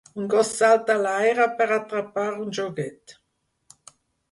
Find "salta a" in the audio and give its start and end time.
0.61-1.01